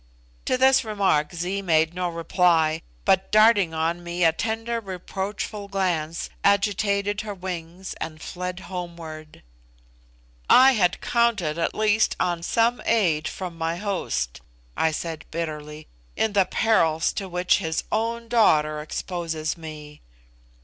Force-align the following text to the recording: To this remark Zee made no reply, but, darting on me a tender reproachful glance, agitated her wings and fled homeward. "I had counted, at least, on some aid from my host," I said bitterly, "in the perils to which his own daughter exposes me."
To 0.45 0.57
this 0.57 0.83
remark 0.83 1.31
Zee 1.31 1.61
made 1.61 1.93
no 1.93 2.09
reply, 2.09 2.81
but, 3.05 3.31
darting 3.31 3.71
on 3.71 4.03
me 4.03 4.23
a 4.23 4.31
tender 4.33 4.79
reproachful 4.79 5.67
glance, 5.67 6.27
agitated 6.43 7.21
her 7.21 7.35
wings 7.35 7.93
and 8.01 8.19
fled 8.19 8.61
homeward. 8.61 9.43
"I 10.49 10.71
had 10.71 11.01
counted, 11.01 11.59
at 11.59 11.75
least, 11.75 12.15
on 12.19 12.41
some 12.41 12.81
aid 12.83 13.27
from 13.27 13.55
my 13.55 13.75
host," 13.75 14.41
I 14.75 14.89
said 14.89 15.23
bitterly, 15.29 15.87
"in 16.15 16.33
the 16.33 16.45
perils 16.45 17.13
to 17.13 17.29
which 17.29 17.59
his 17.59 17.83
own 17.91 18.27
daughter 18.27 18.81
exposes 18.81 19.55
me." 19.55 20.01